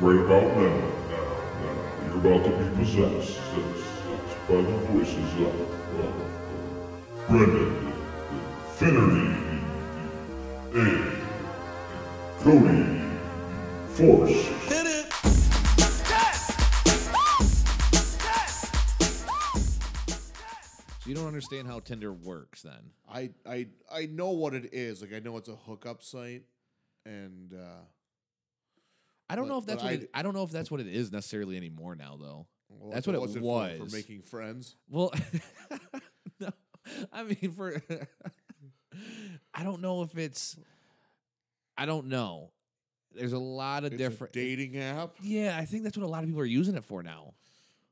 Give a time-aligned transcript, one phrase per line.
[0.00, 0.76] Right about now,
[1.08, 1.26] now,
[1.62, 5.54] now, you're about to be possessed it's, it's by the voices of
[6.00, 6.06] uh,
[7.28, 7.92] Brendan,
[8.74, 9.28] Finnery,
[10.74, 10.98] and
[12.40, 12.82] Cody
[13.90, 14.42] Force.
[20.98, 22.90] So you don't understand how Tinder works then?
[23.08, 25.02] I I I know what it is.
[25.02, 26.42] Like I know it's a hookup site,
[27.06, 27.84] and uh,
[29.34, 30.78] I don't But- know if that's what I- it, I don't know if that's what
[30.80, 32.46] it is necessarily anymore now though.
[32.68, 34.76] well, That's what it was for- for, making friends.
[34.88, 35.12] Well,
[36.38, 36.50] no,
[37.12, 37.82] I mean for
[39.52, 40.56] I don't know if it's
[41.76, 42.52] I don't know.
[43.12, 45.16] There's a lot of It's different dating app.
[45.20, 47.34] Yeah, I think that's what a lot of people are using it for now.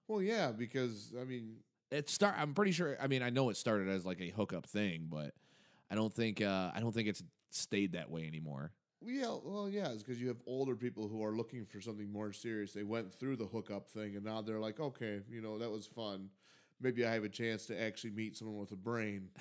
[0.07, 1.57] Well, yeah, because I mean,
[1.91, 4.67] It start I'm pretty sure I mean I know it started as like a hookup
[4.67, 5.35] thing, but
[5.91, 8.71] I don't think uh I don't think it's stayed that way anymore.
[9.07, 12.33] Yeah, well, yeah, it's because you have older people who are looking for something more
[12.33, 12.73] serious.
[12.73, 15.87] They went through the hookup thing, and now they're like, okay, you know, that was
[15.87, 16.29] fun.
[16.81, 19.29] Maybe I have a chance to actually meet someone with a brain.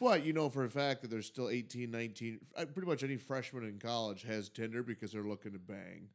[0.00, 3.16] But you know for a fact that there's still 18, 19, uh, pretty much any
[3.16, 6.08] freshman in college has Tinder because they're looking to bang.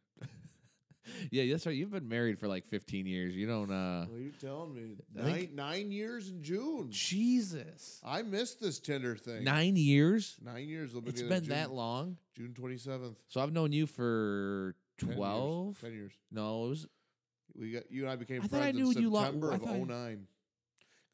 [1.32, 1.76] Yeah, that's right.
[1.76, 3.36] You've been married for like 15 years.
[3.36, 4.96] You don't uh What are you telling me?
[5.18, 6.88] I Nine, think- nine years in June.
[6.92, 8.00] Jesus.
[8.04, 9.44] I missed this Tinder thing.
[9.44, 10.38] 9 years?
[10.44, 10.90] Nine years.
[10.96, 12.18] it'll It's the been June, that long.
[12.36, 13.16] June 27th.
[13.28, 15.18] So I've known you for 10 years.
[15.18, 15.82] 12?
[15.82, 16.12] 10 years.
[16.32, 16.88] No, it was
[17.56, 19.52] We got you and I became I thought friends I knew in you lo- September
[19.52, 20.28] I of thought 09.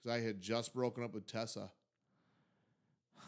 [0.04, 1.72] Because I had just broken up with Tessa.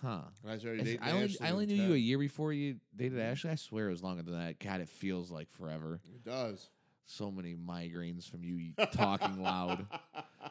[0.01, 0.21] Huh.
[0.43, 1.91] And I started dating I only, Ashley I only in knew you 10.
[1.91, 3.49] a year before you dated Ashley.
[3.51, 4.59] I swear it was longer than that.
[4.59, 5.99] God, it feels like forever.
[6.13, 6.69] It does.
[7.05, 9.85] So many migraines from you talking loud.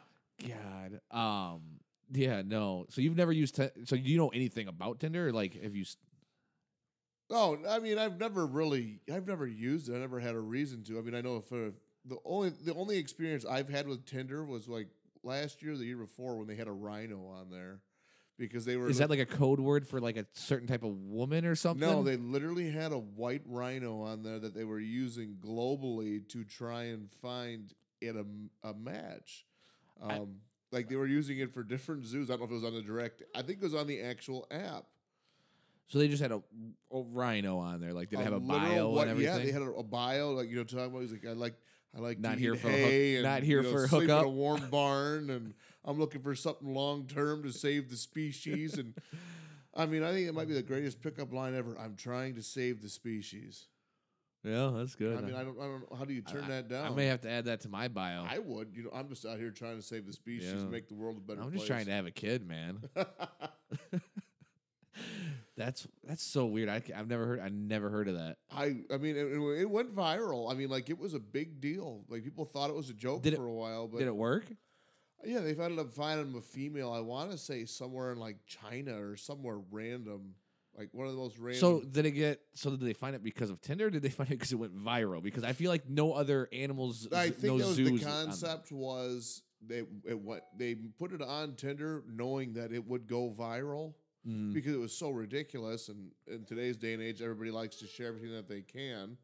[0.49, 1.01] God.
[1.11, 1.61] Um.
[2.13, 2.43] Yeah.
[2.45, 2.87] No.
[2.91, 3.57] So you've never used.
[3.57, 5.33] Ti- so you know anything about Tinder?
[5.33, 5.83] Like, have you?
[5.83, 5.97] s-
[7.29, 9.97] Oh, I mean, I've never really, I've never used it.
[9.97, 10.99] I never had a reason to.
[10.99, 11.73] I mean, I know for
[12.05, 14.87] the only, the only experience I've had with Tinder was like
[15.25, 17.81] last year, the year before, when they had a rhino on there,
[18.39, 18.89] because they were.
[18.89, 21.89] Is that like a code word for like a certain type of woman or something?
[21.89, 26.45] No, they literally had a white rhino on there that they were using globally to
[26.45, 28.25] try and find it a,
[28.69, 29.45] a match.
[30.03, 30.25] Um, I-
[30.73, 32.29] like they were using it for different zoos.
[32.29, 33.23] I don't know if it was on the direct.
[33.35, 34.85] I think it was on the actual app.
[35.87, 36.43] So they just had a,
[36.93, 37.93] a rhino on there.
[37.93, 39.39] Like, did it have a bio white- and everything?
[39.39, 41.03] Yeah, they had a, a bio, like you know, talking about.
[41.03, 41.55] He's like, I like,
[41.97, 43.85] I like Not to here for a hook- hay and not here you know, for
[43.85, 44.27] a sleep in hookup.
[44.27, 45.55] a warm barn, and
[45.87, 48.77] I'm looking for something long term to save the species.
[48.79, 48.95] And
[49.75, 51.77] I mean, I think it might be the greatest pickup line ever.
[51.79, 53.67] I'm trying to save the species.
[54.43, 55.17] yeah, that's good.
[55.19, 55.97] I mean, I don't, I don't know.
[55.97, 56.87] How do you turn I- that down?
[56.87, 58.25] I may have to add that to my bio.
[58.29, 58.73] I would.
[58.75, 60.65] You know, I'm just out here trying to save the species Yeah.
[60.65, 61.61] make the world a better I'm place.
[61.61, 62.81] just trying to have a kid, man.
[65.57, 66.69] that's that's so weird.
[66.69, 67.41] I, have never heard.
[67.41, 68.37] I never heard of that.
[68.51, 69.27] I, I mean, it,
[69.61, 70.51] it went viral.
[70.51, 72.03] I mean, like it was a big deal.
[72.09, 74.17] Like people thought it was a joke Did it- for a while, but Did it
[74.17, 74.47] work?
[75.27, 76.93] Yeah, they ended up finding a female.
[76.93, 80.35] I want to say somewhere in like China or somewhere random,
[80.77, 81.61] like one of the most random.
[81.61, 82.41] So did it get?
[82.55, 83.87] So did they find it because of Tinder?
[83.87, 85.23] or Did they find it because it went viral?
[85.23, 87.09] Because I feel like no other animals.
[87.13, 91.23] I think no that was the on- concept was they it went they put it
[91.23, 93.95] on Tinder knowing that it would go viral.
[94.27, 94.53] Mm.
[94.53, 98.09] because it was so ridiculous and in today's day and age everybody likes to share
[98.09, 99.17] everything that they can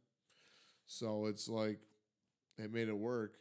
[0.86, 1.80] so it's like
[2.56, 3.34] they made it work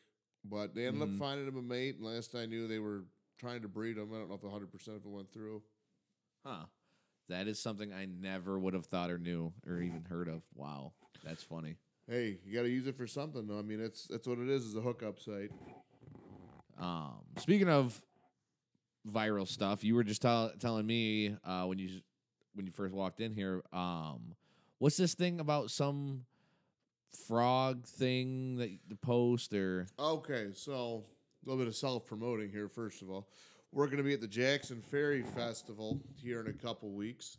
[0.43, 1.13] but they ended Mhm.
[1.13, 3.03] up finding him a mate and last i knew they were
[3.37, 5.61] trying to breed him i don't know if 100% if it went through
[6.45, 6.65] Huh.
[7.29, 10.41] That is something I never would have thought or knew or even heard of.
[10.55, 10.91] Wow,
[11.23, 11.77] that's funny.
[12.09, 14.49] hey you got to use it for something though i mean it's that's what it
[14.49, 15.51] is is a hookup site
[16.77, 18.01] Um, speaking of
[19.07, 22.01] viral stuff, you were just tell- telling me uh, when you
[22.53, 23.63] when you first walked in here.
[23.71, 24.35] Um,
[24.79, 26.25] what's this thing about some
[27.27, 31.03] frog thing that the post or okay so
[31.45, 33.27] a little bit of self-promoting here first of all
[33.71, 37.37] we're going to be at the jackson ferry festival here in a couple weeks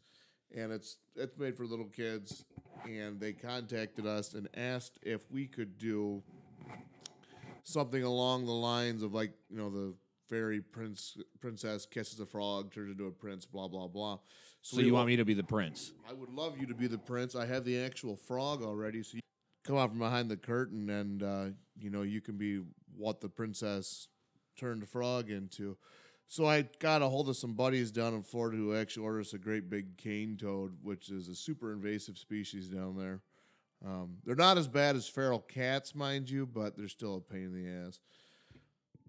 [0.55, 2.45] and it's it's made for little kids
[2.85, 6.23] and they contacted us and asked if we could do
[7.63, 9.95] something along the lines of like you know the
[10.29, 14.19] fairy prince princess kisses a frog turns into a prince blah blah blah
[14.63, 15.93] so you we want me to be the prince?
[16.09, 17.35] I would love you to be the prince.
[17.35, 19.21] I have the actual frog already, so you
[19.65, 21.45] come out from behind the curtain, and uh,
[21.79, 22.61] you know you can be
[22.97, 24.09] what the princess
[24.57, 25.77] turned frog into.
[26.27, 29.35] So I got a hold of some buddies down in Florida who actually ordered us
[29.35, 33.21] a great big cane toad, which is a super invasive species down there.
[33.85, 37.45] Um, they're not as bad as feral cats, mind you, but they're still a pain
[37.45, 37.99] in the ass.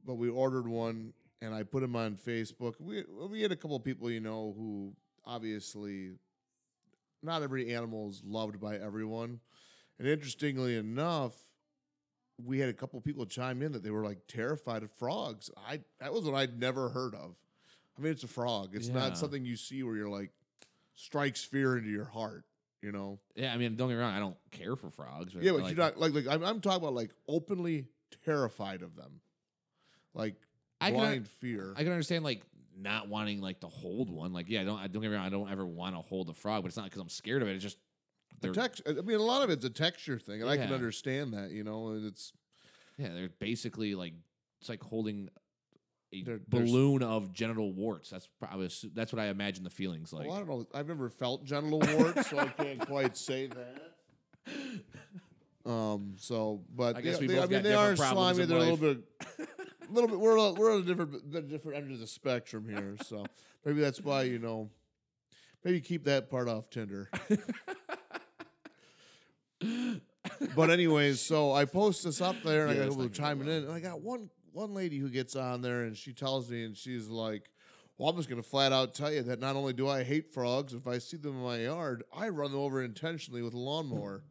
[0.05, 2.73] But we ordered one, and I put them on Facebook.
[2.79, 4.93] We we had a couple people, you know, who
[5.25, 6.11] obviously
[7.21, 9.39] not every animal is loved by everyone.
[10.03, 11.33] And interestingly enough,
[12.45, 15.49] we had a couple people chime in that they were like terrified of frogs.
[15.65, 17.37] I that was what I'd never heard of.
[17.97, 18.71] I mean, it's a frog.
[18.75, 18.95] It's Yeah.
[18.95, 20.31] not something you see where you're like
[20.93, 22.43] strikes fear into your heart.
[22.81, 23.21] You know?
[23.37, 24.13] Yeah, I mean, don't get me wrong.
[24.13, 25.33] I don't care for frogs.
[25.39, 27.87] Yeah, but like, you're not like like I'm, I'm talking about like openly
[28.25, 29.21] terrified of them,
[30.13, 30.35] like
[30.81, 31.73] I can- blind fear.
[31.77, 32.41] I can understand like
[32.77, 34.33] not wanting like to hold one.
[34.33, 34.79] Like, yeah, I don't.
[34.79, 35.25] I don't get me wrong.
[35.25, 37.47] I don't ever want to hold a frog, but it's not because I'm scared of
[37.47, 37.53] it.
[37.53, 37.77] It's just
[38.41, 38.81] they're text.
[38.87, 40.75] I mean, a lot of it's a texture thing, and I can Yeah.
[40.75, 41.51] understand that.
[41.51, 42.33] You know, and it's
[42.97, 44.13] yeah, they're basically like
[44.59, 45.29] it's like holding
[46.13, 48.09] a They're- there's- balloon of genital warts.
[48.09, 50.27] That's probably that's what I imagine the feelings like.
[50.27, 50.67] well, I don't know.
[50.73, 53.81] I've never felt genital warts, so I can't quite say that.
[55.65, 56.15] Um.
[56.17, 58.43] So, but I guess we they, both I mean, got they are problems slimy.
[58.43, 59.03] in They're a little bit,
[59.89, 60.19] a little bit.
[60.19, 62.95] We're a, we're on a different, the different end of the spectrum here.
[63.05, 63.25] So
[63.65, 64.69] maybe that's why you know,
[65.63, 67.09] maybe keep that part off Tinder.
[70.55, 73.47] but anyways, so I post this up there, and Yeah, I got people gonna chiming
[73.47, 76.63] in, and I got one one lady who gets on there, and she tells me,
[76.63, 77.49] and she's like.
[77.99, 80.33] Well, I'm just going to flat out tell you that not only do I hate
[80.33, 83.59] frogs, if I see them in my yard, I run them over intentionally with a
[83.59, 84.23] lawnmower.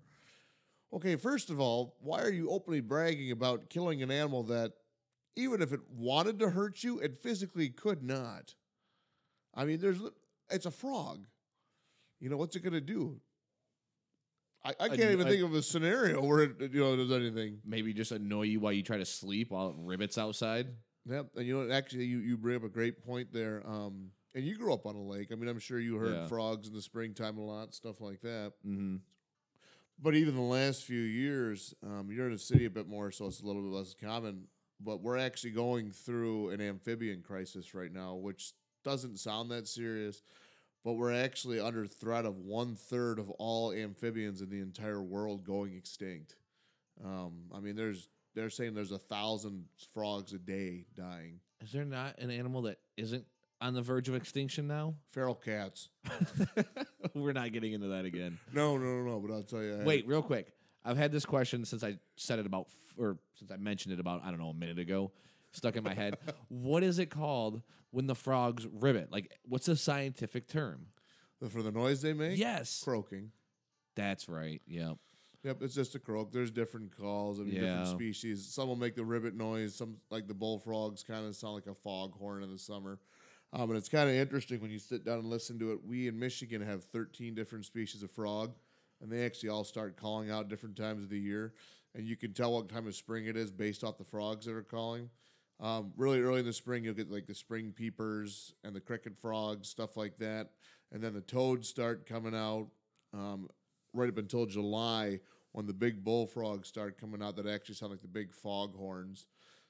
[0.93, 4.73] Okay, first of all, why are you openly bragging about killing an animal that,
[5.37, 8.57] even if it wanted to hurt you, it physically could not?
[9.55, 10.01] I mean, there's
[10.51, 11.25] it's a frog.
[12.19, 13.21] You know what's it going to do?
[14.65, 17.59] I, I can't even think of a scenario where it you know does anything.
[17.65, 20.69] Maybe just annoy you while you try to sleep while it ribbits outside.
[21.09, 23.63] Yep, and you know actually you you bring up a great point there.
[23.67, 25.29] Um, and you grew up on a lake.
[25.31, 26.27] I mean, I'm sure you heard Yeah.
[26.27, 28.53] frogs in the springtime a lot, stuff like that.
[28.67, 28.97] Mm-hmm.
[30.01, 33.27] But even the last few years, um, you're in a city a bit more, so
[33.27, 34.45] it's a little bit less common.
[34.81, 38.53] But we're actually going through an amphibian crisis right now, which
[38.85, 40.23] doesn't sound that serious.
[40.85, 45.45] But we're actually under threat of one third of all amphibians in the entire world
[45.45, 46.35] going extinct.
[47.05, 51.41] Um, I mean, there's they're saying there's a thousand frogs a day dying.
[51.63, 53.25] Is there not an animal that isn't
[53.61, 54.95] on the verge of extinction now?
[55.13, 55.89] Feral cats.
[57.15, 58.39] We're not getting into that again.
[58.53, 59.21] No, no, no, no.
[59.21, 59.81] But I'll tell you.
[59.81, 60.49] I- Wait, real quick.
[60.85, 64.23] I've had this question since I said it about, or since I mentioned it about,
[64.25, 65.13] I don't know, a minute ago.
[65.53, 66.17] Stuck in my head.
[66.49, 69.11] what is it called when the frogs ribbit?
[69.13, 70.87] Like, what's the scientific term?
[71.51, 72.39] for the noise they make.
[72.39, 73.33] Yes, croaking.
[73.97, 74.63] that's right.
[74.69, 74.97] Yep.
[75.43, 76.31] Yep, it's just a croak.
[76.31, 77.41] There's different calls.
[77.41, 77.61] I mean, Yeah.
[77.63, 78.47] different species.
[78.47, 79.75] Some will make the ribbit noise.
[79.75, 83.01] Some, like the bullfrogs, kind of sound like a foghorn in the summer.
[83.53, 85.85] Um, and it's kind of interesting when you sit down and listen to it.
[85.85, 88.55] We in Michigan have 13 different species of frog,
[89.01, 91.53] and they actually all start calling out different times of the year.
[91.97, 94.55] And you can tell what time of spring it is based off the frogs that
[94.55, 95.11] are calling.
[95.63, 99.17] Um, really early in the spring, you'll get like the spring peepers and the cricket
[99.17, 100.51] frogs, stuff like that.
[100.91, 102.67] And then the toads start coming out
[103.15, 103.49] um,
[103.95, 105.21] right up until July
[105.53, 109.27] when the big bullfrogs start coming out that actually sound like the big foghorns.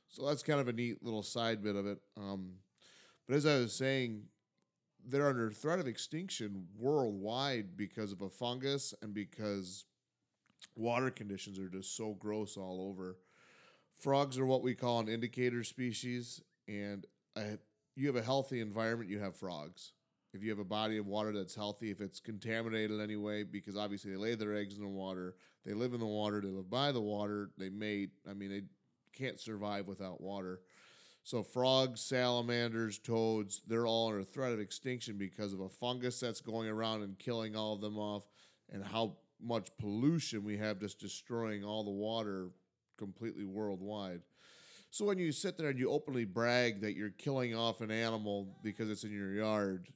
[0.08, 1.98] So that's kind of a neat little side bit of it.
[2.16, 2.52] Um,
[3.28, 4.22] but as I was saying,
[5.06, 9.84] they're under threat of extinction worldwide because of a fungus and because
[10.76, 13.18] water conditions are just so gross all over.
[14.02, 17.06] Frogs are what we call an indicator species, and
[17.94, 19.92] you have a healthy environment, you have frogs.
[20.34, 24.10] If you have a body of water that's healthy, if it's contaminated anyway, because obviously
[24.10, 26.90] they lay their eggs in the water, they live in the water, they live by
[26.90, 28.10] the water, they mate.
[28.28, 28.62] I mean, they
[29.16, 30.62] can't survive without water.
[31.22, 36.40] So frogs, salamanders, toads, they're all under threat of extinction because of a fungus that's
[36.40, 38.24] going around and killing all of them off
[38.68, 42.48] and how much pollution we have just destroying all the water
[43.06, 44.22] completely worldwide.
[44.90, 48.56] So when you sit there and you openly brag that you're killing off an animal
[48.62, 49.88] because it's in your yard,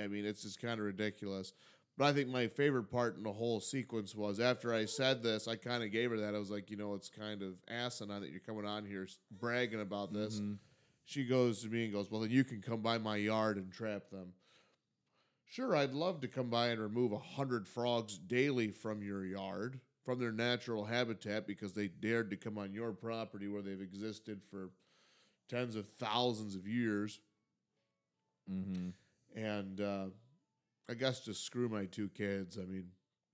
[0.00, 1.52] I mean, it's just kind of ridiculous.
[1.96, 5.48] But I think my favorite part in the whole sequence was after I said this,
[5.48, 6.34] I kind of gave her that.
[6.34, 9.80] I was like, you know, it's kind of asinine that you're coming on here bragging
[9.80, 10.38] about this.
[10.40, 10.58] Mhm.
[11.04, 13.72] She goes to me and goes, Well, then you can come by my yard and
[13.72, 14.34] trap them.
[15.48, 19.80] Sure, I'd love to come by and remove a hundred frogs daily from your yard,
[20.06, 24.40] from their natural habitat, because they dared to come on your property where they've existed
[24.48, 24.70] for
[25.48, 27.18] tens of thousands of years.
[28.48, 28.92] Mhm.
[29.34, 30.06] And uh,
[30.88, 32.56] I guess just screw my two kids.
[32.56, 32.84] I mean,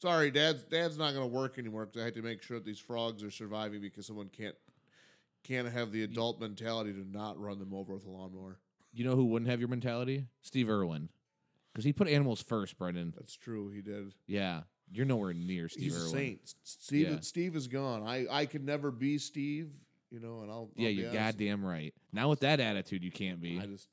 [0.00, 2.64] sorry, dad's dad's not going to work anymore because I had to make sure that
[2.64, 4.56] these frogs are surviving because someone can't
[5.44, 8.58] can't have the adult mentality to not run them over with a lawnmower.
[8.94, 10.26] You know who wouldn't have your mentality?
[10.40, 11.10] Steve Irwin,
[11.72, 13.12] because he put animals first, Brendan.
[13.14, 13.68] That's true.
[13.70, 14.14] He did.
[14.26, 16.54] Yeah, you're nowhere near Steve He's a saint.
[16.62, 17.20] Steve Yeah.
[17.20, 18.02] Steve is gone.
[18.06, 19.70] I I could never be Steve.
[20.10, 20.70] You know, and I'll.
[20.76, 21.94] Yeah, I'll you're goddamn right.
[22.12, 23.58] Now with that attitude, you can't be.
[23.60, 23.88] I just.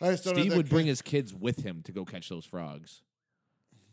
[0.00, 3.02] I just Steve would bring his kids with him to go catch those frogs.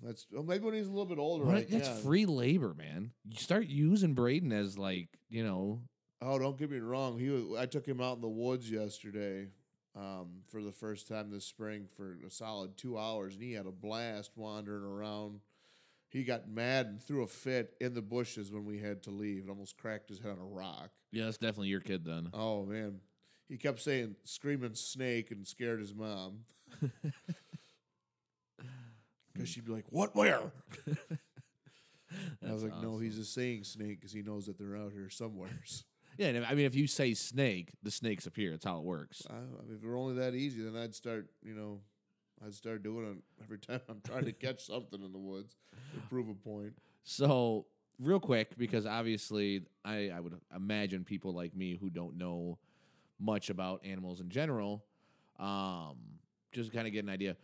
[0.02, 1.46] That's well, maybe when he's a little bit older.
[1.46, 1.56] What?
[1.56, 1.98] I That's can.
[2.02, 3.12] free labor, man.
[3.30, 5.82] You start using Braden as like, you know,
[6.22, 7.18] Oh, don't get me wrong.
[7.20, 9.48] He was, I took him out in the woods yesterday
[9.96, 13.66] um, for the first time this spring for a solid two hours, and he had
[13.66, 15.40] a blast wandering around.
[16.10, 19.42] He got mad and threw a fit in the bushes when we had to leave.
[19.42, 20.90] and almost cracked his head on a rock.
[21.12, 22.30] yeah, that's definitely your kid then.
[22.34, 23.00] Oh man,
[23.48, 26.40] he kept saying screaming snake and scared his mom.
[29.34, 30.16] Because she'd be like, "What?
[30.16, 30.52] Where?"
[32.46, 33.22] I was like, "No, he's awesome.
[33.22, 35.50] just saying snake because he knows that they're out here somewhere."
[36.20, 38.52] Yeah, and if- I mean, if you say snake, the snakes appear.
[38.52, 39.26] That's how it works.
[39.30, 41.80] I, I mean, if it were only that easy, then I'd start, you know,
[42.46, 45.56] I'd start doing it every time I'm trying to catch something in the woods
[45.94, 46.74] to prove a point.
[47.06, 47.68] So,
[48.00, 52.60] real quick, because obviously, I, I would imagine people like me who don't know
[53.18, 54.84] much about animals in general,
[55.40, 55.96] um,
[56.52, 57.38] just kind of get an idea.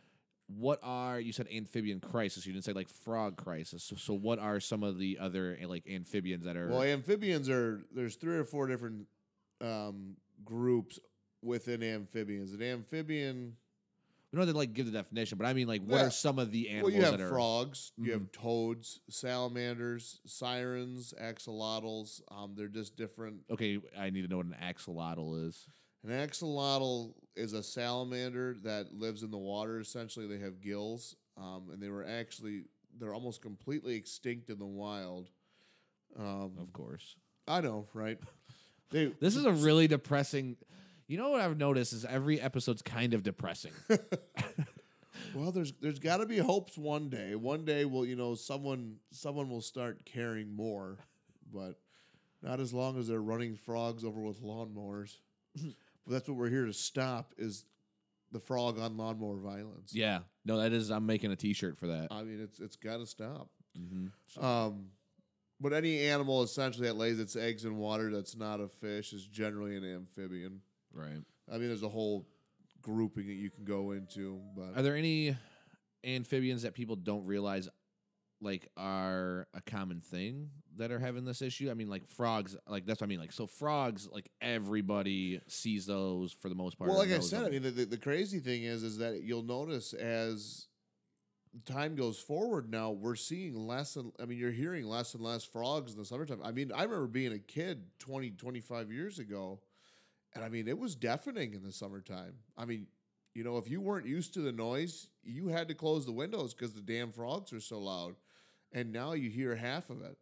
[0.47, 2.45] What are you said amphibian crisis?
[2.45, 3.83] You didn't say like frog crisis.
[3.83, 6.67] So, so what are some of the other like amphibians that are?
[6.69, 9.07] Well, amphibians are there's three or four different
[9.61, 10.99] um, groups
[11.41, 12.53] within amphibians.
[12.53, 13.55] An amphibian,
[14.31, 16.05] we don't have to like give the definition, but I mean like what Yeah.
[16.07, 16.91] are some of the animals?
[16.91, 17.29] well, you have that are?
[17.29, 22.21] frogs, you have toads, salamanders, sirens, axolotls.
[22.29, 25.67] Um, they're just different Okay, I need to know what an axolotl is.
[26.05, 29.79] An axolotl is a salamander that lives in the water.
[29.79, 32.65] Essentially, they have gills, um, and they were actually
[32.99, 35.29] they're almost completely extinct in the wild.
[36.17, 37.15] Um, Of course.
[37.47, 38.19] I know, right?
[38.91, 40.57] They This is a really depressing.
[41.07, 43.71] You know what I've noticed is every episode's kind of depressing.
[45.35, 47.35] well, there's there's got to be hopes one day.
[47.35, 50.99] One day, will you know someone someone will start caring more,
[51.51, 51.79] but
[52.43, 55.17] not as long as they're running frogs over with lawnmowers.
[56.05, 57.65] But that's what we're here to stop is
[58.31, 59.93] the frog on lawnmower violence.
[59.93, 60.91] yeah, no, that is.
[60.91, 62.07] I'm making a T-shirt for that.
[62.11, 63.49] I mean, it's it's got to stop.
[63.79, 64.45] Mm-hmm.
[64.45, 64.87] Um,
[65.59, 69.25] but any animal essentially that lays its eggs in water that's not a fish is
[69.25, 70.61] generally an amphibian.
[70.93, 71.21] Right.
[71.51, 72.27] I mean, there's a whole
[72.81, 75.35] grouping that you can go into, but Are there any
[76.03, 77.67] amphibians that people don't realize
[78.45, 81.69] like are a common thing that are having this issue?
[81.69, 82.55] I mean, like frogs.
[82.67, 83.19] Like that's what I mean.
[83.19, 84.07] Like so, frogs.
[84.09, 86.89] Like everybody sees those for the most part.
[86.89, 89.43] well, like I said, I mean, the, the, the crazy thing is, is that you'll
[89.43, 90.67] notice as
[91.65, 95.43] time goes forward now, we're seeing less and, I mean, you're hearing less and less
[95.43, 96.41] frogs in the summertime.
[96.43, 99.59] I mean, I remember being a kid 20, 25 years ago,
[100.33, 102.33] and I mean, it was deafening in the summertime.
[102.57, 102.87] I mean,
[103.33, 106.53] you know, if you weren't used to the noise, you had to close the windows
[106.53, 108.15] because the damn frogs are so loud.
[108.75, 110.17] And now you hear half of it.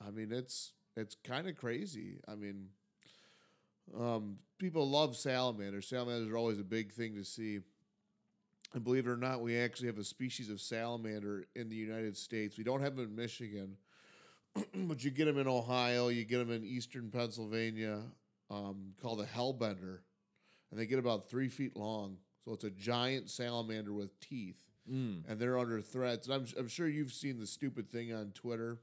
[0.00, 2.20] I mean, it's it's kind of crazy.
[2.28, 2.68] I mean,
[3.98, 5.88] um, people love salamanders.
[5.88, 7.58] Salamanders are always a big thing to see.
[8.72, 12.16] And believe it or not, we actually have a species of salamander in the United
[12.16, 12.56] States.
[12.56, 13.76] We don't have them in Michigan,
[14.74, 16.08] but you get them in Ohio.
[16.08, 18.00] You get them in eastern Pennsylvania,
[18.48, 19.98] um, called a hellbender,
[20.70, 22.18] and they get about three feet long.
[22.44, 25.22] So it's a giant salamander with teeth, Mm.
[25.28, 26.26] and they're under threats.
[26.26, 28.78] And I'm I'm sure you've seen the stupid thing on Twitter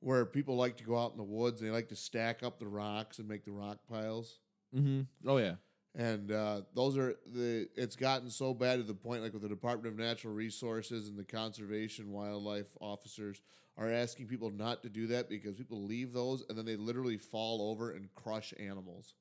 [0.00, 2.58] where people like to go out in the woods and they like to stack up
[2.58, 4.40] the rocks and make the rock piles.
[4.74, 5.02] Mm-hmm.
[5.28, 5.54] Oh yeah.
[5.94, 7.68] And uh, those are the.
[7.76, 11.18] It's gotten so bad to the point, like with the Department of Natural Resources and
[11.18, 13.42] the conservation wildlife officers
[13.76, 17.18] are asking people not to do that because people leave those and then they literally
[17.18, 19.14] fall over and crush animals.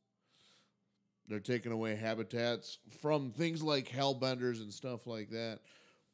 [1.31, 5.59] They're taking away habitats from things like hellbenders and stuff like that.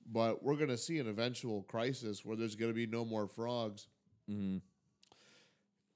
[0.09, 3.27] But we're going to see an eventual crisis where there's going to be no more
[3.27, 3.87] frogs.
[4.29, 4.57] Mm-hmm.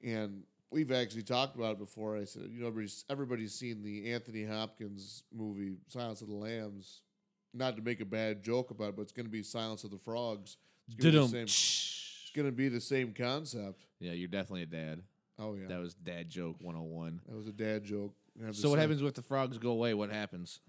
[0.03, 2.17] And we've actually talked about it before.
[2.17, 7.01] I said, you know, everybody's, everybody's seen the Anthony Hopkins movie Silence of the Lambs.
[7.53, 9.91] Not to make a bad joke about it, but it's going to be Silence of
[9.91, 10.57] the Frogs.
[10.87, 11.43] It's going to be the same.
[11.43, 13.85] It's going to be the same concept.
[13.99, 15.03] Yeah, you're definitely a dad.
[15.37, 17.21] Oh yeah, That was dad joke 101.
[17.27, 18.13] that was a dad joke.
[18.39, 19.93] Have the So what same- happens if the frogs go away?
[19.93, 20.59] What happens?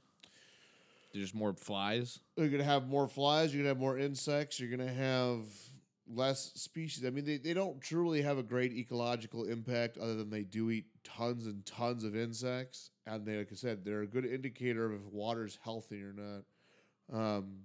[1.14, 2.20] There's more flies.
[2.36, 3.52] You're going to have more flies.
[3.54, 4.58] You're going to have more insects.
[4.58, 5.40] You're going to have
[6.08, 7.04] less species.
[7.04, 10.70] I mean, they, they don't truly have a great ecological impact other than they do
[10.70, 12.90] eat tons and tons of insects.
[13.06, 16.44] And they, like I said, they're a good indicator of if water's healthy or not.
[17.12, 17.58] Um,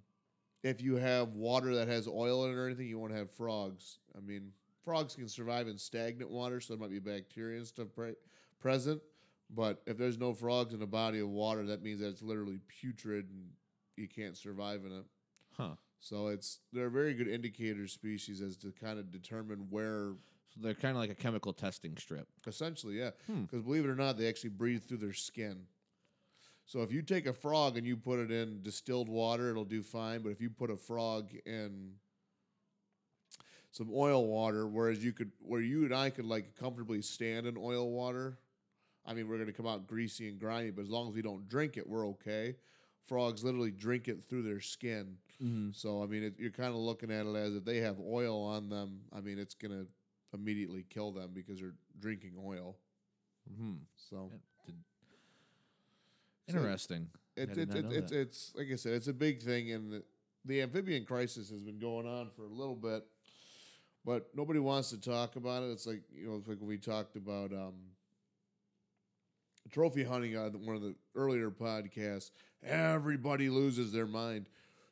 [0.64, 4.00] if you have water that has oil in it or anything, you won't have frogs.
[4.16, 4.52] I mean,
[4.84, 8.16] frogs can survive in stagnant water, so there might be bacteria and stuff pre-
[8.60, 9.02] present.
[9.50, 12.60] But if there's no frogs in a body of water, that means that it's literally
[12.68, 13.50] putrid and
[13.96, 15.06] you can't survive in it.
[15.56, 15.76] Huh.
[16.00, 20.14] So it's they're a very good indicator species as to kind of determine where.
[20.50, 22.28] So they're kind of like a chemical testing strip.
[22.46, 23.44] Essentially, yeah, Hmm.
[23.44, 25.66] because believe it or not, they actually breathe through their skin.
[26.66, 29.82] So if you take a frog and you put it in distilled water, it'll do
[29.82, 30.22] fine.
[30.22, 31.94] But if you put a frog in
[33.72, 37.56] some oil water, whereas you could, where you and I could like comfortably stand in
[37.58, 38.38] oil water,
[39.08, 41.48] I mean, we're gonna come out greasy and grimy, but as long as we don't
[41.48, 42.56] drink it, we're okay.
[43.08, 45.16] Frogs literally drink it through their skin.
[45.42, 45.70] Mm-hmm.
[45.72, 48.44] So I mean, it, you're kind of looking at it as if they have oil
[48.44, 49.00] on them.
[49.16, 49.86] I mean, it's gonna
[50.34, 52.76] immediately kill them because they're drinking oil.
[53.52, 53.76] Mm-hmm.
[53.96, 54.32] So
[56.50, 57.08] So Interesting.
[57.38, 59.92] I it's did it's not it's it's, like I said, it's a big thing, and
[59.92, 60.04] the,
[60.46, 63.06] the amphibian crisis has been going on for a little bit,
[64.06, 65.68] but nobody wants to talk about it.
[65.68, 67.74] It's like you know, it's like we talked about um,
[69.72, 72.32] trophy hunting uh, on one of the earlier podcasts.
[72.64, 74.48] Everybody loses their mind.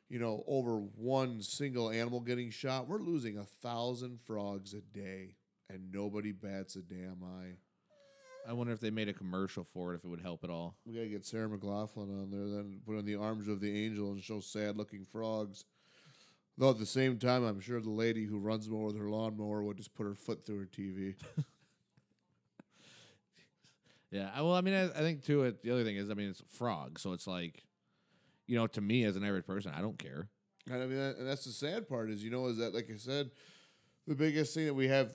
[0.08, 5.34] You know, over one single animal getting shot, we're losing a thousand frogs a day,
[5.68, 7.54] and nobody bats a damn eye.
[8.48, 10.76] I wonder if they made a commercial for it, if it would help at all.
[10.86, 14.12] We gotta get Sarah McLachlan on there, then put on the arms of the angel
[14.12, 15.64] and show sad looking frogs.
[16.56, 19.62] Though at the same time, I'm sure the lady who runs more with her lawnmower
[19.64, 21.16] would just put her foot through her TV.
[24.16, 24.30] Yeah.
[24.34, 25.42] I, well, I mean, I, I think too.
[25.42, 27.62] It, the other thing is, I mean, it's a frog, so it's like,
[28.46, 30.28] you know, to me as an average person, I don't care.
[30.66, 32.88] and I mean, that, and that's the sad part is, you know, is that like
[32.92, 33.30] I said,
[34.06, 35.14] the biggest thing that we have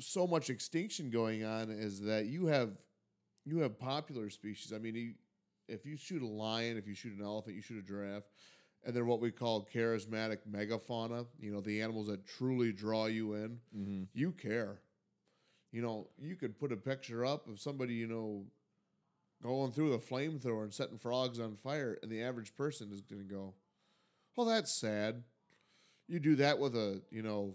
[0.00, 2.70] so much extinction going on is that you have
[3.44, 4.72] you have popular species.
[4.72, 5.14] I mean, you,
[5.68, 8.24] if you shoot a lion, if you shoot an elephant, you shoot a giraffe,
[8.84, 11.26] and they're what we call charismatic megafauna.
[11.38, 13.58] You know, the animals that truly draw you in.
[13.76, 14.02] Mm-hmm.
[14.14, 14.80] you care.
[15.72, 18.44] You know, you could put a picture up of somebody, you know,
[19.42, 23.22] going through the flamethrower and setting frogs on fire, and the average person is going
[23.22, 23.54] to go,
[24.36, 25.22] "Oh, that's sad."
[26.08, 27.54] You do that with a, you know,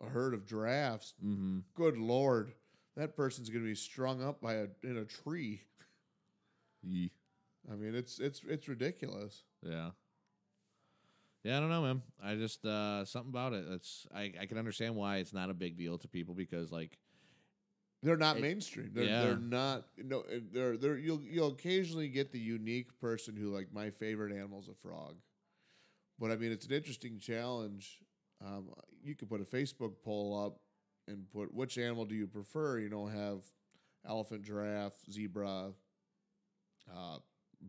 [0.00, 1.14] a herd of giraffes.
[1.24, 1.60] Mm-hmm.
[1.74, 2.52] Good lord,
[2.96, 5.62] that person's going to be strung up by a in a tree.
[7.70, 9.42] I mean, it's it's it's ridiculous.
[9.62, 9.90] Yeah.
[11.42, 12.02] Yeah, I don't know, man.
[12.22, 13.64] I just uh something about it.
[13.68, 16.98] That's I I can understand why it's not a big deal to people because like
[18.04, 18.90] They're not It- mainstream.
[18.92, 19.22] They're, yeah.
[19.24, 19.86] they're not.
[19.96, 20.98] No, uh, they're they're.
[20.98, 25.16] You'll you'll occasionally get the unique person who like my favorite animal is a frog,
[26.18, 27.98] but I mean it's an interesting challenge.
[28.44, 28.68] Um,
[29.02, 30.60] you could put a Facebook poll up
[31.10, 32.78] and put which animal do you prefer?
[32.78, 33.40] You know, have
[34.06, 35.72] elephant, giraffe, zebra,
[36.94, 37.18] uh,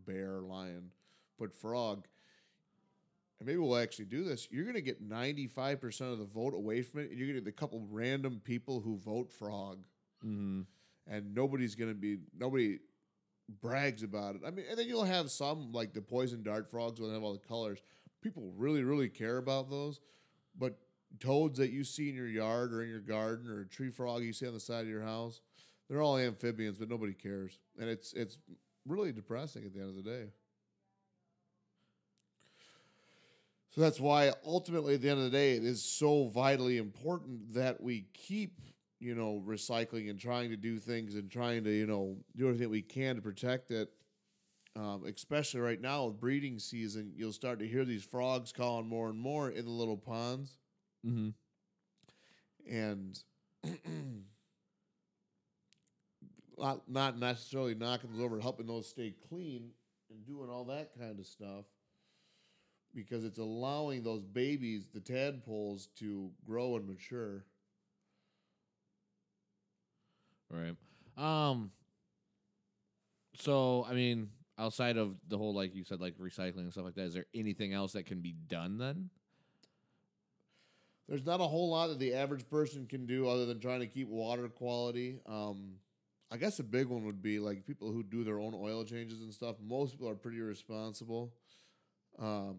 [0.06, 0.90] bear, lion.
[1.38, 2.06] Put frog.
[3.38, 4.48] And maybe we'll actually do this.
[4.50, 7.42] You're going to get 95% of the vote away from it, and you're going to
[7.44, 9.84] get a couple random people who vote frog
[10.26, 10.62] mm-hmm.
[11.06, 12.78] and nobody's gonna be nobody
[13.60, 14.40] brags about it.
[14.46, 17.32] I mean, and then you'll have some like the poison dart frogs will have all
[17.32, 17.80] the colors.
[18.22, 20.00] People really, really care about those,
[20.58, 20.78] but
[21.20, 24.22] toads that you see in your yard or in your garden or a tree frog
[24.22, 25.40] you see on the side of your house,
[25.88, 28.38] they're all amphibians, but nobody cares, and it's it's
[28.86, 30.26] really depressing at the end of the day.
[33.70, 37.52] So that's why ultimately at the end of the day it is so vitally important
[37.52, 38.58] that we keep,
[38.98, 42.70] you know, recycling and trying to do things and trying to, you know, do everything
[42.70, 43.90] we can to protect it.
[44.74, 49.08] Um, especially right now with breeding season, you'll start to hear these frogs calling more
[49.08, 50.58] and more in the little ponds.
[51.06, 51.28] Mm-hmm.
[52.70, 53.22] and
[56.58, 59.70] not not necessarily knocking those over, helping those stay clean
[60.10, 61.64] and doing all that kind of stuff
[62.94, 67.44] because it's allowing those babies, the tadpoles, to grow and mature.
[70.50, 70.76] Right.
[71.16, 71.70] Um
[73.34, 76.94] so I mean, outside of the whole like you said, like recycling and stuff like
[76.94, 79.10] that, is there anything else that can be done then?
[81.08, 83.86] There's not a whole lot that the average person can do other than trying to
[83.86, 85.20] keep water quality.
[85.26, 85.74] Um,
[86.32, 89.22] I guess a big one would be like people who do their own oil changes
[89.22, 89.56] and stuff.
[89.64, 91.32] Most people are pretty responsible.
[92.18, 92.56] Um,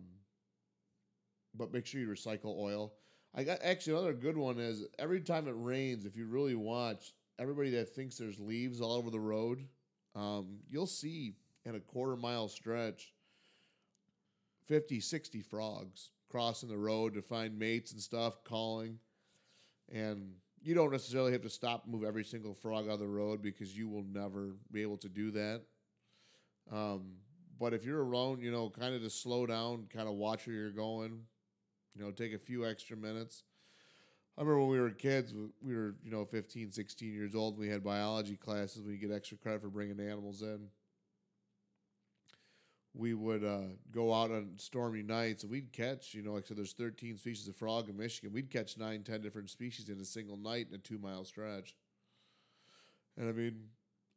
[1.53, 2.93] but make sure you recycle oil.
[3.35, 7.13] I got actually another good one is every time it rains, if you really watch,
[7.39, 9.65] everybody that thinks there's leaves all over the road,
[10.15, 11.33] um, you'll see
[11.65, 13.13] in a quarter mile stretch
[14.67, 18.99] 50, 60 frogs crossing the road to find mates and stuff, calling.
[19.91, 23.07] And you don't necessarily have to stop and move every single frog out of the
[23.07, 25.61] road because you will never be able to do that.
[26.71, 27.13] Um,
[27.59, 30.55] but if you're alone, you know, kind of to slow down, kind of watch where
[30.55, 31.21] you're going,
[31.95, 33.43] you know, take a few extra minutes.
[34.37, 37.61] I remember when we were kids, we were, you know, 15, 16 years old, and
[37.61, 38.83] we had biology classes.
[38.83, 40.67] We get extra credit for bringing animals in.
[42.93, 46.47] We would uh, go out on stormy nights, and we'd catch, you know, like I
[46.49, 48.31] said, there's 13 species of frog in Michigan.
[48.31, 51.75] We'd catch nine, 10 different species in a single night in a two mile stretch.
[53.17, 53.63] And I mean,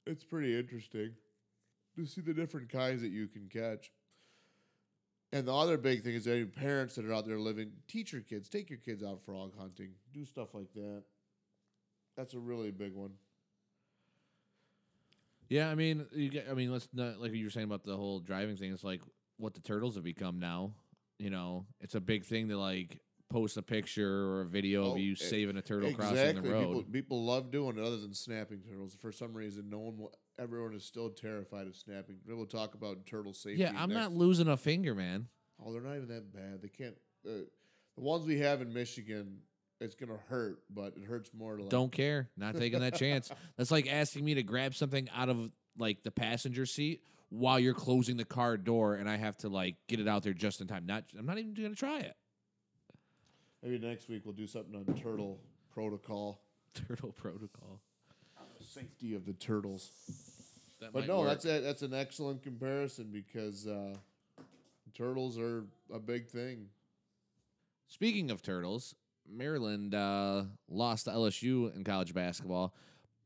[0.06, 1.12] it's pretty interesting.
[1.96, 3.90] to see the different kinds that you can catch.
[5.32, 8.22] And the other big thing is any parents that are out there living, teach your
[8.22, 11.04] kids, take your kids out frog hunting, do stuff like that.
[12.16, 13.12] That's a really big one.
[15.48, 16.46] Yeah, I mean, you get.
[16.50, 18.72] I mean, let's not like you were saying about the whole driving thing.
[18.72, 19.02] It's like
[19.36, 20.72] what the turtles have become now.
[21.18, 22.98] You know, it's a big thing to like
[23.30, 26.60] post a picture or a video Oh, of you saving a turtle crossing the road.
[26.66, 28.96] People, people love doing it other than snapping turtles.
[29.00, 32.16] For some reason, no one will, everyone is still terrified of snapping.
[32.26, 33.62] We'll talk about turtle safety.
[33.62, 34.00] yeah, I'm next.
[34.00, 35.28] not losing a finger, man.
[35.64, 36.60] Oh, they're not even that bad.
[36.60, 36.96] They can't.
[37.26, 37.44] Uh,
[37.96, 39.38] the ones we have in Michigan,
[39.80, 41.70] it's gonna hurt, but it hurts more to like.
[41.70, 42.28] Don't care.
[42.36, 43.30] Not taking that chance.
[43.56, 47.74] That's like asking me to grab something out of like the passenger seat while you're
[47.74, 50.66] closing the car door, and I have to like get it out there just in
[50.66, 50.86] time.
[50.86, 51.04] Not.
[51.18, 52.16] I'm not even gonna try it.
[53.62, 55.38] Maybe next week we'll do something on turtle
[55.72, 56.40] protocol,
[56.74, 57.80] Turtle protocol.
[58.60, 59.90] safety of the turtles.
[60.80, 61.28] That But might no, work.
[61.28, 63.94] that's a, that's an excellent comparison because uh,
[64.94, 66.66] turtles are a big thing.
[67.88, 68.94] Speaking of turtles,
[69.28, 72.74] Maryland uh, lost to LSU in college basketball,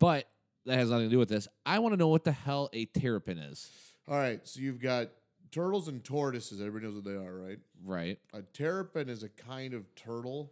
[0.00, 0.26] but
[0.66, 1.46] that has nothing to do with this.
[1.64, 3.70] I want to know what the hell a terrapin is.
[4.08, 5.10] All right, so you've got
[5.54, 6.60] turtles and tortoises.
[6.60, 7.58] Everybody knows what they are, right?
[7.84, 8.18] Right.
[8.32, 10.50] A terrapin is a kind of turtle.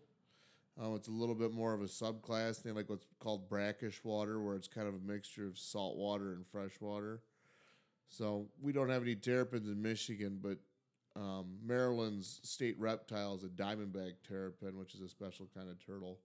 [0.81, 2.63] Um, it's a little bit more of a subclass.
[2.63, 6.33] They like what's called brackish water, where it's kind of a mixture of salt water
[6.33, 7.21] and fresh water.
[8.09, 10.59] So we don't have any terrapins in Michigan, but
[11.21, 16.19] um, Maryland's state reptile is a diamondback terrapin, which is a special kind of turtle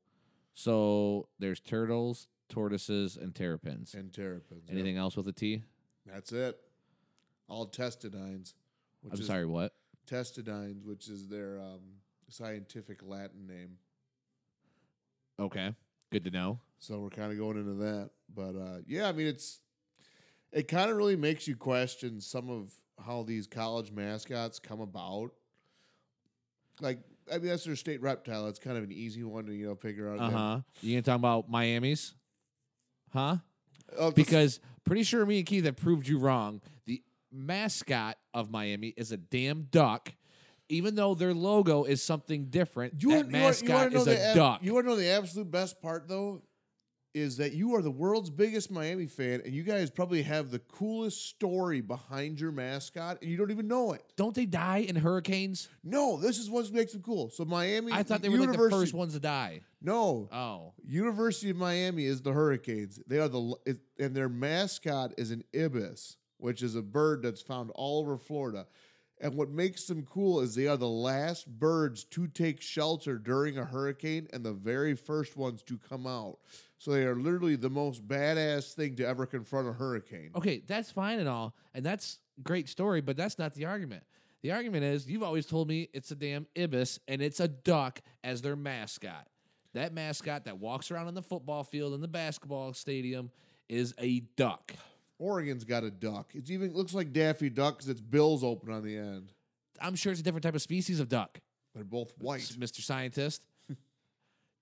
[0.54, 3.94] So there's turtles, tortoises, and terrapins.
[3.96, 4.64] and terrapins.
[4.68, 4.74] yep.
[4.74, 5.64] Anything else with a T?
[6.06, 6.58] That's it.
[7.50, 8.54] All testudines.
[9.10, 9.74] Which I'm is sorry, what?
[10.10, 11.82] Testudines, which is their um,
[12.30, 13.78] scientific Latin name.
[15.40, 15.74] Okay.
[16.12, 16.60] Good to know.
[16.80, 18.10] So we're kind of going into that.
[18.34, 19.60] But uh, yeah, I mean, it's
[20.52, 22.72] it kind of really makes you question some of
[23.04, 25.32] how these college mascots come about.
[26.80, 27.00] Like,
[27.32, 28.48] I mean, that's their state reptile.
[28.48, 30.20] It's kind of an easy one to you know figure out.
[30.20, 30.60] Uh huh.
[30.82, 32.14] You gonna talk about Miami's?
[33.14, 33.38] Huh?
[33.98, 36.62] Oh, Because pretty sure me and Keith have proved you wrong.
[36.86, 40.14] The mascot of Miami is a damn duck.
[40.70, 44.22] Even though their logo is something different, you that you you mascot know is a
[44.30, 44.60] ab- duck.
[44.62, 46.42] You want to know the absolute best part though,
[47.14, 50.60] is that you are the world's biggest Miami fan, and you guys probably have the
[50.60, 54.04] coolest story behind your mascot, and you don't even know it.
[54.18, 55.70] Don't they die in hurricanes?
[55.86, 57.30] No, this is what makes them cool.
[57.30, 59.62] So Miami, I thought they were like the first ones to die.
[59.82, 63.00] No, Oh, University of Miami is the Hurricanes.
[63.08, 63.56] They are the
[63.98, 68.68] and their mascot is an ibis, which is a bird that's found all over Florida.
[69.20, 73.58] And what makes them cool is they are the last birds to take shelter during
[73.58, 76.38] a hurricane and the very first ones to come out.
[76.78, 80.32] So they are literally the most badass thing to ever confront a hurricane.
[80.36, 84.04] okay, that's fine and all, and that's great story, but that's not the argument.
[84.44, 88.00] The argument is you've always told me it's a damn ibis and it's a duck
[88.24, 89.28] as their mascot.
[89.74, 93.32] That mascot that walks around on the football field and the basketball stadium
[93.68, 94.74] is a duck.
[95.20, 96.32] Oregon's got a duck.
[96.34, 99.32] It's even looks like Daffy Duck because its bill's open on the end.
[99.82, 101.40] I'm sure it's a different type of species of duck.
[101.76, 102.42] They're both white.
[102.60, 102.82] Mr.
[102.82, 103.42] Scientist.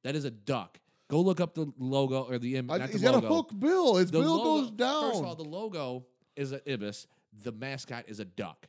[0.04, 0.80] that is a duck.
[1.10, 3.52] Go look up the logo or the im- I- not the he's got a hook
[3.58, 3.98] bill.
[3.98, 5.04] Its The bill logo- goes down.
[5.12, 7.08] First of all, the logo is an ibis.
[7.44, 8.68] The mascot is a duck.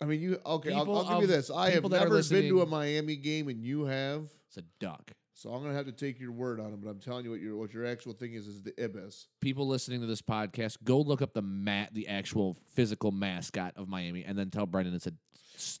[0.00, 0.72] I mean, you okay?
[0.72, 1.50] I'll, People I'll give you of- this.
[1.50, 4.28] I have people that are never been to a Miami game, and you have.
[4.48, 5.12] It's a duck.
[5.36, 6.80] So I'm gonna have to take your word on it.
[6.82, 9.28] But I'm telling you what your what your actual thing is is the ibis.
[9.42, 13.86] People listening to this podcast, go look up the mat, the actual physical mascot of
[13.86, 15.12] Miami, and then tell Brendan it's a.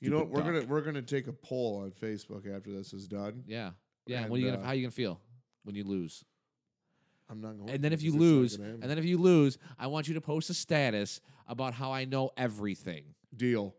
[0.00, 0.28] You know what?
[0.28, 3.44] We're stupid gonna we're gonna take a poll on Facebook after this is done.
[3.46, 3.70] Yeah,
[4.06, 4.22] yeah.
[4.22, 4.60] And, what are you gonna?
[4.60, 5.20] uh, how are you gonna feel
[5.64, 6.22] when you lose?
[7.30, 7.70] I'm not going.
[7.70, 10.20] And then to, if you lose, and then if you lose, I want you to
[10.20, 13.04] post a status about how I know everything.
[13.34, 13.74] deal.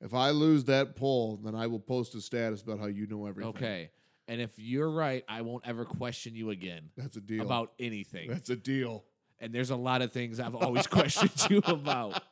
[0.00, 3.26] If I lose that poll, then I will post a status about how you know
[3.26, 3.48] everything.
[3.48, 3.90] Okay.
[4.28, 7.44] And if you're right, I won't ever question you again that's a deal.
[7.44, 8.28] about anything.
[8.28, 9.04] that's a deal.
[9.40, 12.22] and there's a lot of things I've always questioned you about.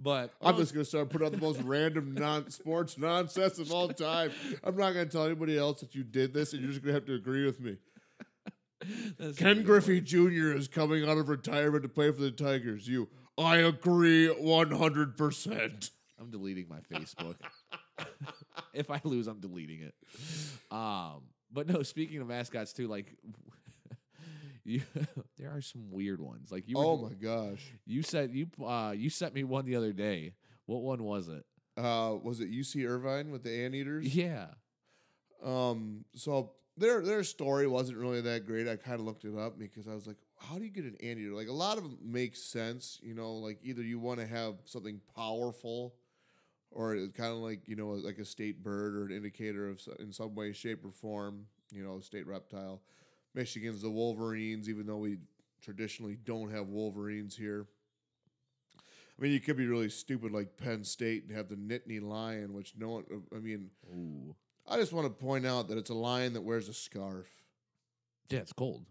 [0.00, 3.88] But I'm just gonna start putting out the most random non sports nonsense of all
[3.88, 4.30] time.
[4.62, 7.06] I'm not gonna tell anybody else that you did this, and you're just gonna have
[7.06, 7.78] to agree with me.
[9.18, 10.52] That's Ken Griffey Jr.
[10.56, 12.86] is coming out of retirement to play for the Tigers.
[12.86, 15.90] You, I agree 100%.
[16.20, 17.34] I'm deleting my Facebook.
[18.74, 19.94] if I lose, I'm deleting it.
[20.70, 23.16] Um, but no, speaking of mascots too, like
[24.64, 24.82] you,
[25.38, 26.50] there are some weird ones.
[26.52, 27.72] Like you, were, Oh my gosh.
[27.86, 30.34] you said you uh you sent me one the other day.
[30.66, 31.44] What one was it?
[31.76, 34.14] Uh, was it UC Irvine with the anteaters?
[34.14, 34.46] Yeah.
[35.42, 38.68] Um, so their their story wasn't really that great.
[38.68, 40.96] I kind of looked it up because I was like, how do you get an
[41.02, 41.32] anteater?
[41.32, 43.34] Like a lot of them make sense, you know.
[43.34, 45.94] Like either you want to have something powerful,
[46.70, 49.80] or it's kind of like you know like a state bird or an indicator of
[49.98, 51.46] in some way, shape, or form.
[51.70, 52.80] You know, state reptile.
[53.34, 55.18] Michigan's the Wolverines, even though we
[55.60, 57.66] traditionally don't have Wolverines here.
[59.18, 62.54] I mean, you could be really stupid like Penn State and have the Nittany Lion,
[62.54, 63.04] which no one.
[63.12, 64.34] Uh, I mean, Ooh.
[64.66, 67.26] I just want to point out that it's a lion that wears a scarf.
[68.28, 68.84] Yeah, it's cold.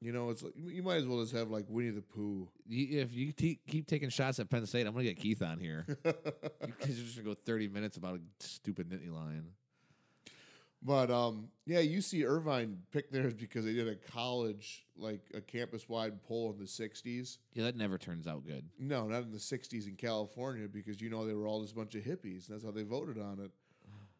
[0.00, 2.48] You know, it's like you might as well just have like Winnie the Pooh.
[2.66, 5.58] You, if you te- keep taking shots at Penn State, I'm gonna get Keith on
[5.58, 5.86] here.
[6.60, 9.46] Because you're just gonna go 30 minutes about a stupid Nittany lion.
[10.82, 15.88] but um, yeah, UC Irvine picked theirs because they did a college like a campus
[15.88, 17.38] wide poll in the '60s.
[17.54, 18.64] Yeah, that never turns out good.
[18.78, 21.76] No, not in the '60s in California because you know they were all just a
[21.76, 22.46] bunch of hippies.
[22.46, 23.50] That's how they voted on it.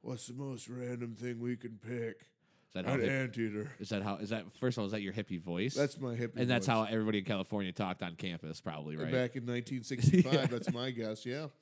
[0.01, 2.27] What's the most random thing we can pick?
[2.75, 2.95] That how?
[2.95, 3.71] An hip- anteater.
[3.79, 4.17] is that how?
[4.17, 4.87] Is that first of all?
[4.87, 5.75] Is that your hippie voice?
[5.75, 6.37] That's my hippie.
[6.37, 6.75] and that's voice.
[6.75, 9.13] how everybody in California talked on campus, probably right.
[9.13, 10.47] Back in 1965, Yeah.
[10.47, 11.25] that's my guess.
[11.25, 11.47] Yeah.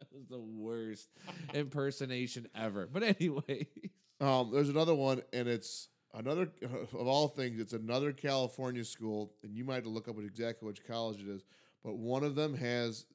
[0.00, 1.08] That was the worst
[1.54, 2.86] impersonation ever.
[2.92, 3.66] But anyway,
[4.20, 6.50] Um, there's another one, and it's another
[6.92, 7.58] of all things.
[7.60, 11.20] It's another California school, and you might have to look up what exactly which college
[11.20, 11.42] it is.
[11.82, 13.06] But one of them has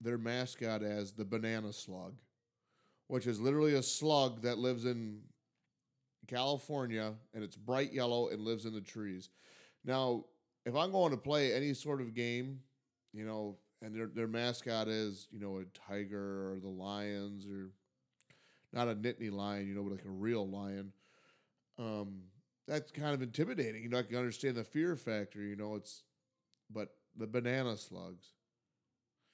[0.00, 2.14] their mascot as the banana slug,
[3.08, 5.20] which is literally a slug that lives in
[6.26, 9.30] California, and it's bright yellow and lives in the trees.
[9.84, 10.24] Now,
[10.64, 12.60] if I'm going to play any sort of game,
[13.12, 17.70] you know, and their their mascot is you know a tiger or the lions or
[18.72, 20.92] not a Nittany lion, you know, but like a real lion.
[21.78, 22.22] Um,
[22.66, 23.82] that's kind of intimidating.
[23.82, 25.40] You know, I can understand the fear factor.
[25.40, 26.02] You know, it's
[26.70, 28.32] but the banana slugs.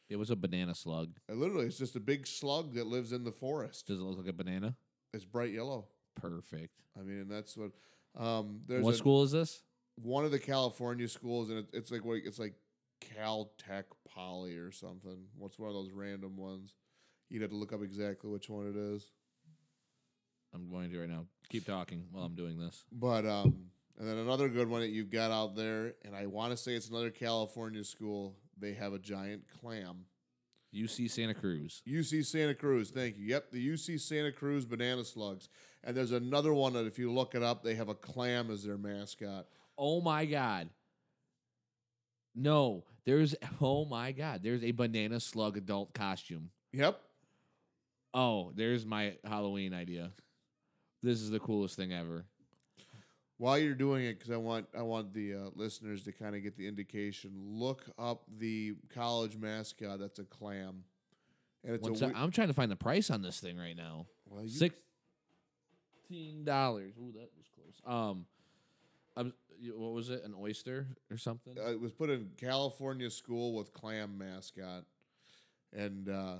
[0.08, 1.16] it was a banana slug.
[1.28, 3.86] literally, it's just a big slug that lives in the forest.
[3.86, 4.76] Does it look like a banana?
[5.14, 5.86] It's bright yellow.
[6.20, 6.74] Perfect.
[6.98, 7.72] I mean, and that's what.
[8.16, 9.62] Um, there's what a- school is this?
[9.96, 12.54] one of the California schools, and it, it's like what it's like
[13.02, 15.26] Caltech Poly or something.
[15.36, 16.74] What's one of those random ones?
[17.28, 19.10] You'd have to look up exactly which one it is.
[20.54, 21.24] I'm going to right now.
[21.48, 22.84] Keep talking while I'm doing this.
[22.92, 23.66] But um,
[23.98, 26.72] and then another good one that you've got out there, and I want to say
[26.74, 28.36] it's another California school.
[28.58, 30.04] They have a giant clam.
[30.74, 31.82] UC Santa Cruz.
[31.86, 33.26] UC Santa Cruz, thank you.
[33.26, 35.50] Yep, the UC Santa Cruz banana slugs.
[35.84, 38.62] And there's another one that if you look it up, they have a clam as
[38.64, 39.46] their mascot.
[39.76, 40.68] Oh my god.
[42.34, 46.50] No, there's oh my god, there's a banana slug adult costume.
[46.72, 47.00] Yep.
[48.14, 50.12] Oh, there's my Halloween idea.
[51.02, 52.26] This is the coolest thing ever.
[53.38, 56.42] While you're doing it, because I want I want the uh, listeners to kind of
[56.42, 57.32] get the indication.
[57.34, 59.98] Look up the college mascot.
[59.98, 60.84] That's a clam,
[61.64, 62.16] and it's What's a that?
[62.16, 64.06] I'm trying to find the price on this thing right now.
[64.28, 64.70] well, you,
[66.08, 66.92] Sixteen dollars.
[66.98, 67.80] Ooh, that was close.
[67.86, 68.26] Um,
[69.16, 69.32] I'm,
[69.74, 70.24] what was it?
[70.24, 71.56] An oyster or something?
[71.58, 74.84] uh, it was put in California school with clam mascot,
[75.72, 76.36] and uh,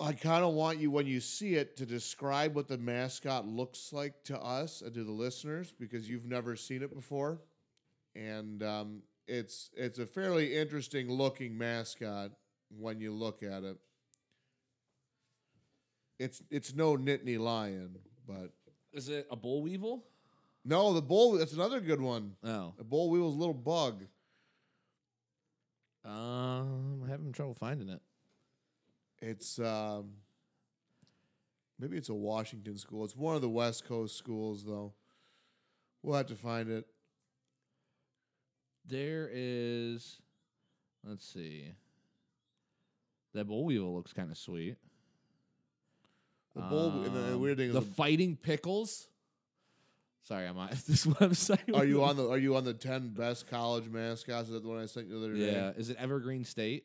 [0.00, 3.92] I kind of want you when you see it to describe what the mascot looks
[3.92, 7.40] like to us and to the listeners because you've never seen it before,
[8.16, 12.32] and um, it's it's a fairly interesting looking mascot
[12.76, 13.76] when you look at it.
[16.20, 17.96] It's it's no Nittany lion,
[18.28, 18.50] but
[18.92, 20.04] Is it a boll weevil?
[20.66, 21.32] no, the bull.
[21.38, 22.36] That's another good one.
[22.44, 24.04] Oh, A bull weevil's a little bug.
[26.04, 28.00] um, I'm having trouble finding it.
[29.22, 30.10] It's um,
[31.78, 33.04] maybe it's a Washington school.
[33.06, 34.92] It's one of the West Coast schools, though.
[36.02, 36.86] We'll have to find it.
[38.86, 40.20] There is.
[41.02, 41.72] Let's see.
[43.32, 44.76] That boll weevil looks kind of sweet.
[46.54, 47.02] The bull.
[47.04, 49.06] and the, Um, weird thing is, the the- fighting pickles.
[50.22, 51.74] Sorry, I'm on this website.
[51.74, 54.48] are you on the Are you on the ten best college mascots?
[54.48, 55.52] Is that the one I sent you the other day?
[55.52, 56.84] Yeah, is it Evergreen State?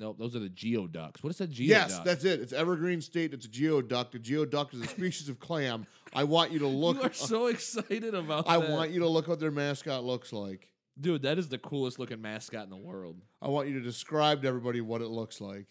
[0.00, 1.24] Nope, those are the geoducks.
[1.24, 1.66] What is that geoduck?
[1.66, 2.40] Yes, that's it.
[2.40, 3.34] It's Evergreen State.
[3.34, 4.14] It's a geoduck.
[4.14, 5.86] A geoduck is a species of clam.
[6.14, 6.98] I want you to look.
[6.98, 8.70] you are so excited about I that.
[8.70, 10.70] want you to look what their mascot looks like.
[11.00, 13.16] Dude, that is the coolest looking mascot in the world.
[13.42, 15.66] I want you to describe to everybody what it looks like,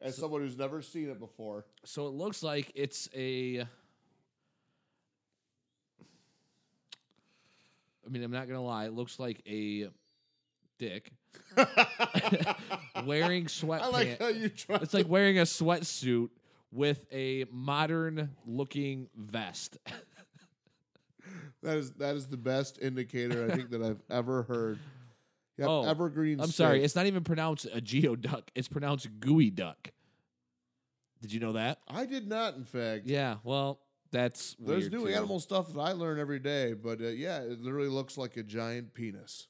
[0.00, 1.64] as someone who's never seen it before.
[1.84, 3.60] So it looks like it's a.
[8.04, 8.84] I mean, I'm not gonna lie.
[8.86, 9.88] It looks like a
[10.78, 11.10] dick
[13.04, 13.80] wearing sweatpants.
[13.80, 14.76] I like how you try.
[14.76, 16.28] it's like wearing a sweatsuit
[16.70, 19.78] with a modern looking vest.
[21.62, 24.78] That is that is the best indicator I think that I've ever heard.
[25.58, 26.40] Yep, Oh, Evergreen.
[26.40, 28.42] I'm sorry, it's not even pronounced a geoduck.
[28.54, 29.90] It's pronounced gooey duck.
[31.22, 31.78] Did you know that?
[31.88, 33.06] I did not, in fact.
[33.06, 33.36] Yeah.
[33.42, 33.80] Well,
[34.12, 35.08] that's There's new too.
[35.08, 38.42] animal stuff that I learn every day, but uh, yeah, it literally looks like a
[38.42, 39.48] giant penis.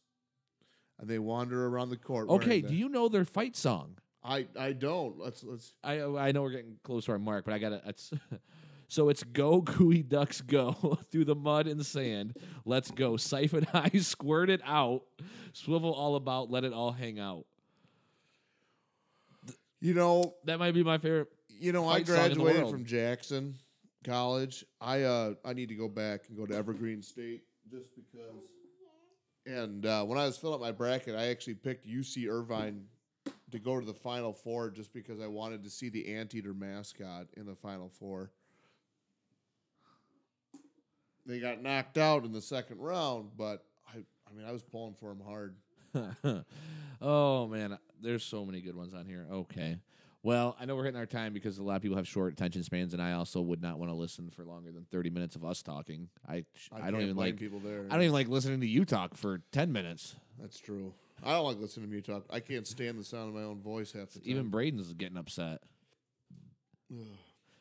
[0.99, 2.29] And they wander around the court.
[2.31, 2.61] Okay.
[2.62, 2.75] Do that.
[2.75, 3.99] you know their fight song?
[4.25, 5.19] I I don't.
[5.19, 5.75] Let's let's.
[5.85, 7.83] I I know we're getting close to our mark, but I gotta.
[8.88, 12.37] So it's go gooey ducks go through the mud and sand.
[12.64, 15.03] Let's go siphon high, squirt it out,
[15.53, 17.46] swivel all about, let it all hang out.
[19.81, 21.29] You know, That might be my favorite.
[21.49, 23.57] you know, I graduated from Jackson
[24.05, 24.64] College.
[24.81, 28.35] I uh I need to go back and go to Evergreen State just because.
[29.46, 32.83] And uh, when I was filling up my bracket, I actually picked UC Irvine
[33.53, 37.29] to go to the Final Four just because I wanted to see the Anteater mascot
[37.37, 38.33] in the Final Four.
[41.27, 44.95] They got knocked out in the second round, but I I mean I was pulling
[44.95, 45.57] for them hard.
[47.01, 49.27] oh man, there's so many good ones on here.
[49.31, 49.79] Okay.
[50.23, 52.65] Well, I know we're hitting our time because a lot of people have short attention
[52.65, 55.45] spans, and I also would not want to listen for longer than 30 minutes of
[55.45, 56.09] us talking.
[56.29, 57.85] I I, don't even like people there.
[57.89, 60.17] I don't even like listening to you talk for 10 minutes.
[60.41, 60.93] That's true.
[61.25, 62.25] I don't like listening to you talk.
[62.29, 64.29] I can't stand the sound of my own voice half the time.
[64.29, 65.61] Even Braden's getting upset.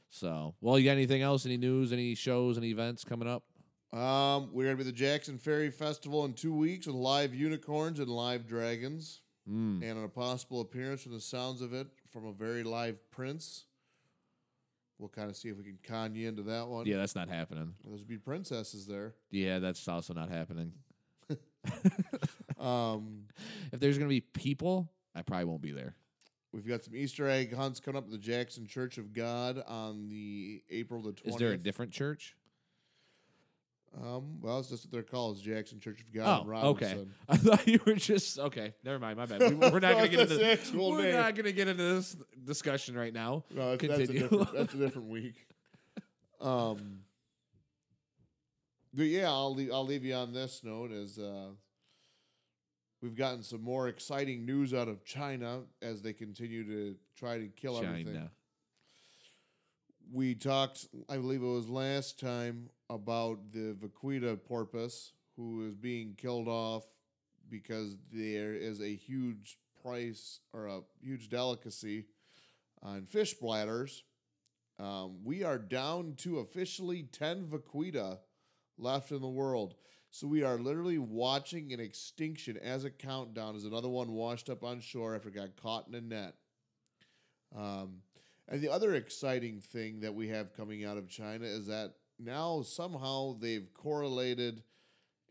[0.09, 1.45] So, well, you got anything else?
[1.45, 1.93] Any news?
[1.93, 2.57] Any shows?
[2.57, 3.43] Any events coming up?
[3.93, 7.99] Um, we're gonna be at the Jackson Ferry Festival in two weeks with live unicorns
[7.99, 9.83] and live dragons, Mm.
[9.83, 13.65] and a possible appearance from the sounds of it from a very live Prince.
[14.97, 16.85] We'll kind of see if we can con you into that one.
[16.87, 17.75] Yeah, that's not happening.
[17.83, 19.13] there's be princesses there.
[19.29, 20.73] Yeah, that's also not happening.
[22.57, 23.27] Um,
[23.73, 25.95] If there's gonna be people, I probably won't be there.
[26.53, 30.07] we've got some Easter egg hunts coming up at the Jackson Church of God on
[30.07, 31.27] the April the 20th.
[31.27, 32.35] Is there a different church?
[34.01, 36.45] Um, well, it's just what they're called, is Jackson Church of God.
[36.47, 36.85] Oh, okay.
[36.85, 37.13] Robinson.
[37.29, 38.73] I thought you were just okay.
[38.83, 39.17] Never mind.
[39.17, 39.41] My bad.
[39.41, 41.13] We, we're not gonna get into actual we're name.
[41.13, 43.45] not gonna get into this discussion right now.
[43.49, 45.47] No, that's, that's, a different, that's a different week.
[46.41, 46.99] Um,
[48.93, 51.47] but yeah, I'll leave, I'll leave you on this note as uh,
[53.01, 57.47] we've gotten some more exciting news out of China as they continue to try to
[57.47, 58.29] kill everything.
[60.11, 66.13] We talked, I believe it was last time, about the vaquita porpoise who is being
[66.15, 66.85] killed off
[67.49, 72.05] because there is a huge price or a huge delicacy
[72.81, 74.03] on fish bladders.
[74.79, 78.19] Um, we are down to officially 10 vaquita
[78.77, 79.75] left in the world.
[80.11, 84.63] So we are literally watching an extinction as a countdown as another one washed up
[84.63, 86.35] on shore after it got caught in a net.
[87.55, 88.01] Um,
[88.47, 92.61] and the other exciting thing that we have coming out of China is that now
[92.61, 94.63] somehow they've correlated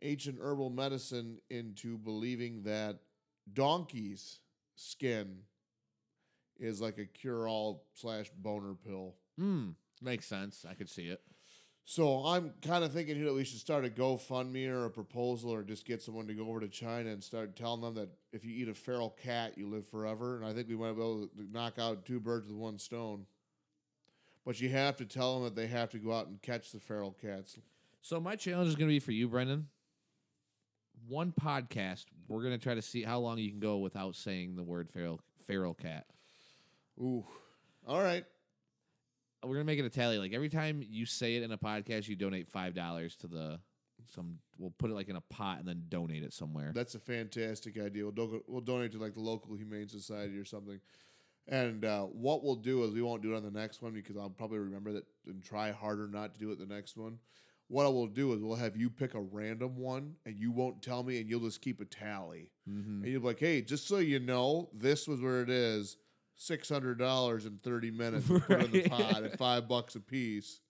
[0.03, 2.99] ancient herbal medicine into believing that
[3.53, 4.41] donkey's
[4.77, 5.39] skin
[6.59, 9.15] is like a cure all slash boner pill.
[9.39, 9.71] Hmm.
[10.03, 10.65] Makes sense.
[10.69, 11.21] I could see it.
[11.87, 15.51] So I'm kind of thinking here that we should start a GoFundMe or a proposal
[15.51, 18.43] or just get someone to go over to China and start telling them that if
[18.43, 20.37] you eat a feral cat, you live forever.
[20.37, 23.27] And I think we might be able to knock out two birds with one stone.
[24.47, 26.81] But you have to tell them that they have to go out and catch the
[26.81, 27.59] feral cats.
[28.01, 29.69] So my challenge is going to be for you, Brendan.
[31.07, 32.07] One podcast.
[32.29, 34.89] We're going to try to see how long you can go without saying the word
[34.91, 36.07] feral feral cat.
[36.99, 37.27] Ooh.
[37.87, 38.25] All right.
[39.45, 40.19] We're going to make it a tally.
[40.19, 43.61] Like every time you say it in a podcast, you donate five dollars to the
[44.13, 44.39] some.
[44.59, 46.73] We'll put it like in a pot and then donate it somewhere.
[46.75, 48.05] That's a fantastic idea.
[48.05, 50.81] We'll, do- we'll donate to like the local humane society or something.
[51.47, 54.17] And uh, what we'll do is we won't do it on the next one because
[54.17, 57.19] I'll probably remember that and try harder not to do it the next one.
[57.69, 60.83] What I will do is we'll have you pick a random one and you won't
[60.83, 62.51] tell me and you'll just keep a tally.
[62.69, 63.03] mm-hmm.
[63.03, 65.97] And you'll be like, hey, just so you know, this was where it is.
[66.37, 68.27] Six hundred dollars in thirty minutes.
[68.27, 70.61] Put it in the pot at five bucks a piece.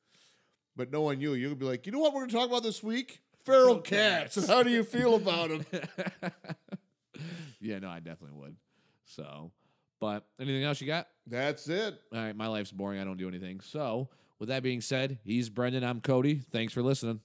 [0.77, 3.23] But knowing you, you'll be like, you know what we're gonna talk about this week?
[3.45, 4.47] Feral cats.
[4.49, 5.67] How do you feel about them?
[7.61, 8.57] yeah, no, I definitely would.
[9.05, 9.53] So,
[10.01, 11.09] but anything else you got?
[11.27, 11.99] That's it.
[12.13, 13.01] All right, my life's boring.
[13.01, 13.61] I don't do anything.
[13.61, 15.85] So, with that being said, he's Brendan.
[15.85, 16.43] I'm Cody.
[16.51, 17.21] Thanks for listening.